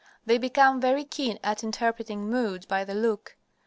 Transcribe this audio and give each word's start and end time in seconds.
They 0.25 0.39
become 0.39 0.81
very 0.81 1.03
keen 1.05 1.37
at 1.43 1.63
interpreting 1.63 2.27
moods 2.27 2.65
by 2.65 2.83
the 2.85 2.95
look. 2.95 3.37